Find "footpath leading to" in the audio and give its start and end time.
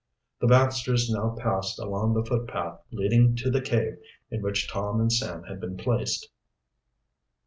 2.25-3.51